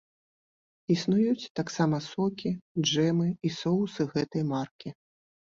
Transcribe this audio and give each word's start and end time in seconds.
Існуюць 0.93 1.49
таксама 1.59 1.99
сокі, 2.07 2.49
джэмы 2.87 3.29
і 3.51 3.55
соусы 3.59 4.11
гэтай 4.15 4.43
маркі. 4.57 4.89